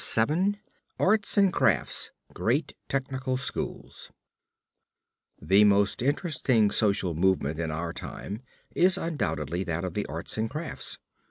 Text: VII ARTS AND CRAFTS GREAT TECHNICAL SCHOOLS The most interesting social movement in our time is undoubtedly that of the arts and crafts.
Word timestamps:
VII 0.15 0.59
ARTS 0.97 1.37
AND 1.37 1.53
CRAFTS 1.53 2.09
GREAT 2.33 2.73
TECHNICAL 2.89 3.37
SCHOOLS 3.37 4.09
The 5.39 5.63
most 5.63 6.01
interesting 6.01 6.71
social 6.71 7.13
movement 7.13 7.59
in 7.59 7.69
our 7.69 7.93
time 7.93 8.41
is 8.71 8.97
undoubtedly 8.97 9.63
that 9.65 9.85
of 9.85 9.93
the 9.93 10.07
arts 10.07 10.39
and 10.39 10.49
crafts. 10.49 10.97